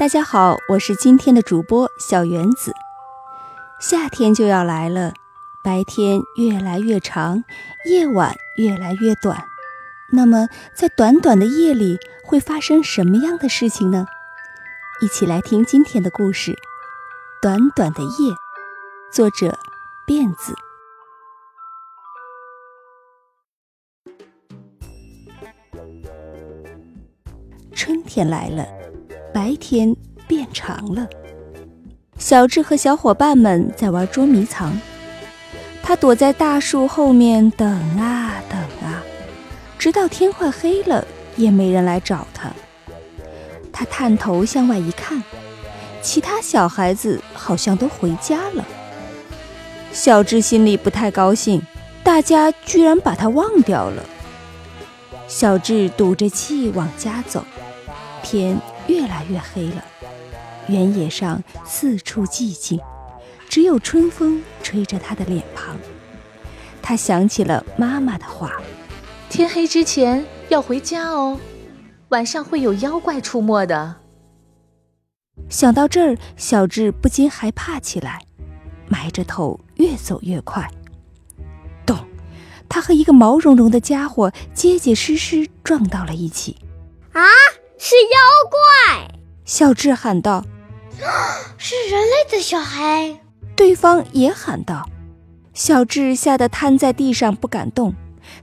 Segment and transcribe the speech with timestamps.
[0.00, 2.72] 大家好，我是今天的主播小园子。
[3.78, 5.12] 夏天就要来了，
[5.62, 7.44] 白天越来越长，
[7.84, 9.44] 夜晚越来越短。
[10.10, 14.06] 那么，在短短的夜里会发生什么样的事情呢？
[15.02, 16.52] 一起来听今天的故事
[17.42, 18.08] 《短短的夜》，
[19.12, 19.58] 作者
[20.06, 20.54] 辫子。
[27.74, 28.66] 春天来了。
[29.32, 29.94] 白天
[30.26, 31.06] 变长了，
[32.18, 34.78] 小智和小伙伴们在玩捉迷藏。
[35.82, 39.02] 他躲在大树后面等啊等啊，
[39.78, 41.04] 直到天快黑了，
[41.36, 42.50] 也没人来找他。
[43.72, 45.22] 他探头向外一看，
[46.02, 48.64] 其他小孩子好像都回家了。
[49.92, 51.62] 小智心里不太高兴，
[52.04, 54.04] 大家居然把他忘掉了。
[55.26, 57.44] 小智赌着气往家走，
[58.22, 58.58] 天。
[58.90, 59.84] 越来越黑了，
[60.66, 62.80] 原野上四处寂静，
[63.48, 65.76] 只有春风吹着他的脸庞。
[66.82, 68.60] 他想起了妈妈的话
[69.30, 71.38] ：“天黑之前要回家哦，
[72.08, 73.94] 晚上会有妖怪出没的。”
[75.48, 78.20] 想到这儿，小智不禁害怕起来，
[78.88, 80.68] 埋着头越走越快。
[81.86, 81.96] 咚！
[82.68, 86.56] 他和一个毛茸茸的家伙结结实实撞到了一起。
[87.12, 87.22] 啊！
[87.82, 89.08] 是妖怪！
[89.46, 90.44] 小智喊道：
[91.56, 93.18] “是人类的小孩！”
[93.56, 94.86] 对方也喊道。
[95.54, 97.94] 小智吓得瘫在地上不敢动，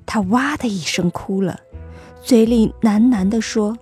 [0.08, 1.60] 他哇的一声哭了，
[2.20, 3.78] 嘴里喃喃地说：“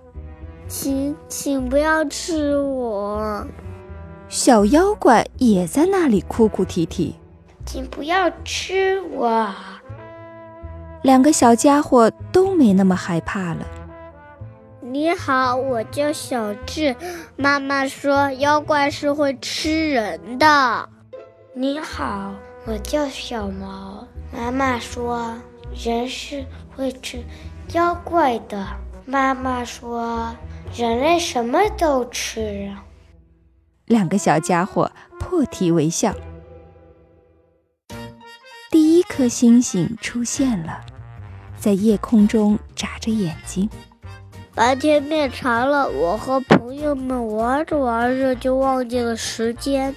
[0.68, 3.46] 请，请不要吃我！”
[4.28, 7.16] 小妖怪也在那里哭哭啼啼
[7.64, 9.50] ：“请不要吃我！”
[11.02, 13.66] 两个小家伙都没那么害怕了。
[14.96, 16.96] 你好，我叫小智。
[17.36, 20.88] 妈妈说妖怪是会吃人的。
[21.52, 24.08] 你好，我叫小毛。
[24.32, 25.34] 妈妈说
[25.74, 27.22] 人是会吃
[27.74, 28.66] 妖怪的。
[29.04, 30.34] 妈妈说
[30.74, 32.74] 人类什么都吃。
[33.84, 34.90] 两个小家伙
[35.20, 36.14] 破涕为笑。
[38.70, 40.80] 第一颗星星出现了，
[41.58, 43.68] 在夜空中眨着眼睛。
[44.56, 49.94] 白天变长了，我和朋友们玩着玩着就忘记了时间。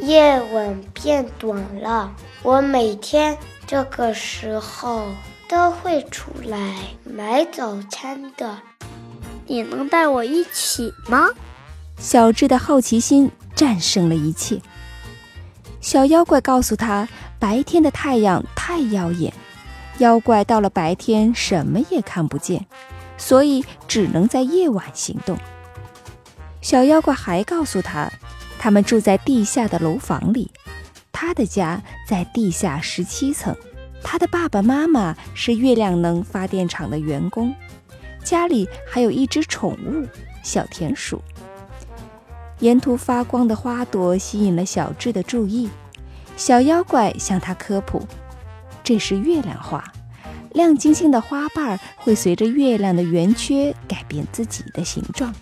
[0.00, 2.10] 夜晚变短了，
[2.42, 3.36] 我每天
[3.66, 5.08] 这个时候
[5.46, 8.56] 都会出来买早餐的。
[9.46, 11.28] 你能带我一起吗？
[11.98, 14.62] 小智的好奇心战胜了一切。
[15.82, 17.06] 小妖怪告诉他，
[17.38, 19.30] 白天的太阳太耀眼，
[19.98, 22.64] 妖怪到了白天什么也看不见。
[23.16, 25.38] 所以只能在夜晚行动。
[26.60, 28.10] 小妖怪还告诉他，
[28.58, 30.50] 他们住在地下的楼房里，
[31.12, 33.54] 他的家在地下十七层，
[34.02, 37.54] 他的爸爸妈妈是月亮能发电厂的员工，
[38.24, 40.06] 家里还有一只宠物
[40.42, 41.22] 小田鼠。
[42.60, 45.68] 沿途发光的花朵吸引了小智的注意，
[46.36, 48.02] 小妖怪向他科普：
[48.82, 49.84] 这是月亮花。
[50.54, 55.34] 亮晶晶的花瓣会随着月亮的圆缺改变自己的形状。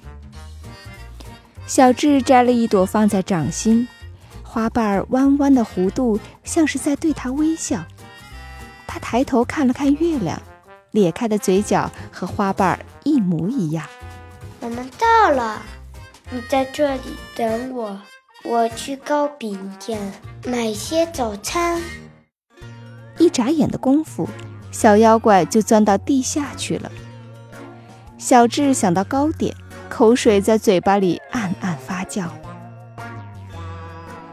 [1.66, 3.86] 小智摘了一朵放在掌心，
[4.42, 7.84] 花瓣弯弯的弧度像是在对他微笑。
[8.86, 10.40] 他抬头看了看月亮，
[10.90, 13.86] 咧开的嘴角和花瓣一模一样。
[14.60, 15.62] 我们到了，
[16.30, 17.02] 你在这里
[17.36, 18.00] 等我，
[18.44, 19.98] 我去糕饼店
[20.46, 21.80] 买些早餐。
[23.18, 24.28] 一眨眼的功夫。
[24.72, 26.90] 小妖怪就钻到地下去了。
[28.18, 29.54] 小智想到糕点，
[29.88, 32.24] 口水在嘴巴里暗暗发酵。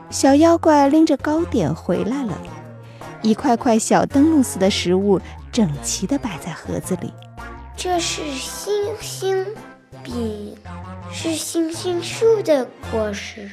[0.10, 2.36] 小妖怪拎着糕点回来了，
[3.22, 5.20] 一块块小灯笼似的食物
[5.52, 7.14] 整齐地摆在盒子里。
[7.76, 9.46] 这是星星
[10.02, 10.56] 饼，
[11.12, 13.50] 是星星树的果实。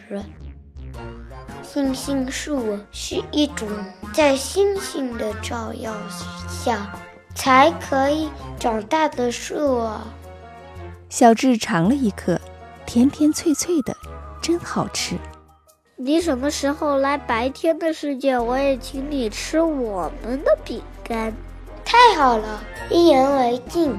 [1.62, 3.68] 星星树是一种
[4.16, 5.92] 在星星的照耀
[6.48, 6.90] 下
[7.34, 9.86] 才可以长大的树。
[11.10, 12.40] 小智尝了一颗，
[12.86, 13.94] 甜甜脆脆的，
[14.40, 15.18] 真好吃。
[15.96, 21.30] 你什么时候来白天的世界，我也请你吃我们的饼干。
[21.84, 23.98] 太好了，一言为定。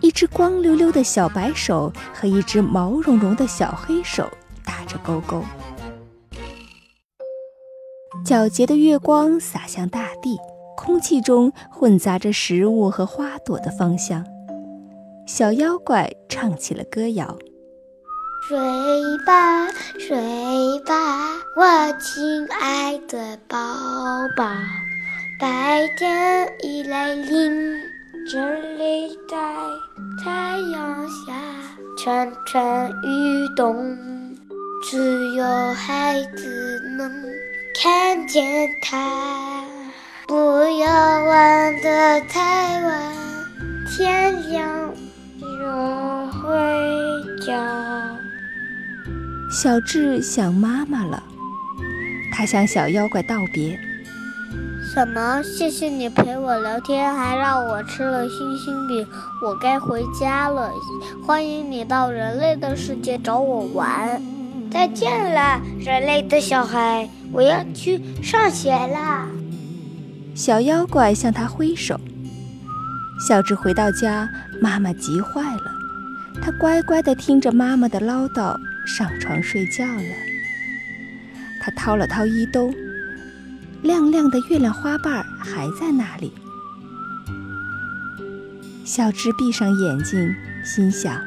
[0.00, 4.28] 一只光溜溜的小白手和一只毛茸茸的小黑手
[4.64, 5.44] 打着勾勾。
[8.24, 10.38] 皎洁的月光洒向大地，
[10.78, 14.24] 空气中混杂着食物和花朵的芳香。
[15.26, 17.36] 小妖怪唱起了歌谣：
[18.48, 18.58] 睡
[19.26, 19.66] 吧，
[19.98, 20.16] 睡
[20.86, 23.58] 吧，我亲爱的宝
[24.34, 24.46] 宝。
[25.38, 27.76] 白天已来临，
[28.30, 29.36] 这里在
[30.24, 31.34] 太阳下
[31.98, 33.94] 蠢蠢欲动，
[34.82, 35.44] 只有
[35.74, 37.12] 孩子能
[37.74, 39.64] 看见他。
[40.26, 40.34] 不
[40.78, 43.12] 要玩得太晚，
[43.90, 44.90] 天亮
[45.40, 45.46] 就
[46.38, 48.16] 回家。
[49.50, 51.22] 小智想妈妈了，
[52.32, 53.78] 他向小妖怪道别。
[54.92, 55.42] 什么？
[55.42, 59.06] 谢谢你陪我聊天，还让我吃了星星饼，
[59.42, 60.70] 我该回家了。
[61.26, 64.22] 欢迎你到人类的世界找我玩。
[64.70, 69.28] 再见了，人类的小孩，我要去上学了。
[70.34, 71.98] 小妖怪向他挥手。
[73.26, 74.28] 小智回到家，
[74.60, 75.72] 妈妈急坏了，
[76.42, 78.56] 他乖乖地听着妈妈的唠叨。
[78.86, 80.14] 上床睡觉了。
[81.62, 82.70] 他掏了掏衣兜，
[83.82, 86.30] 亮亮的月亮花瓣还在那里。
[88.84, 91.18] 小智闭上眼睛，心想：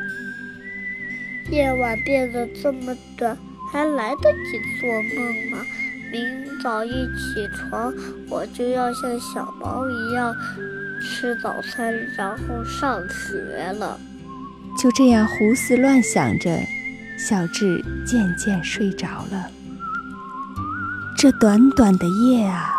[1.50, 3.38] 夜晚变得这么短，
[3.72, 5.60] 还来得及做梦吗？
[6.12, 7.94] 明早一起床，
[8.30, 10.36] 我就要像小猫一样
[11.02, 13.38] 吃早餐，然后上学
[13.74, 14.00] 了。
[14.78, 16.60] 就这样胡思乱想着。
[17.18, 19.50] 小智渐渐睡着了。
[21.18, 22.76] 这短短的夜啊，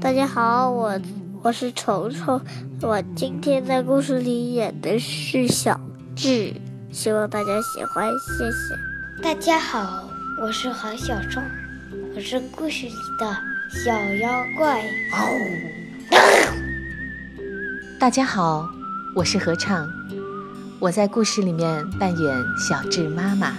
[0.00, 1.00] 大家好，我
[1.42, 2.38] 我是虫虫，
[2.82, 5.80] 我今天在故事里演的是小
[6.14, 6.52] 智，
[6.92, 9.22] 希望大家喜欢，谢谢。
[9.22, 10.04] 大家好，
[10.42, 11.42] 我是韩小壮，
[12.14, 13.34] 我是故事里的
[13.84, 14.84] 小妖怪。
[17.98, 18.68] 大家好，
[19.16, 19.88] 我是合唱，
[20.78, 23.54] 我在故事里面扮演小智妈妈。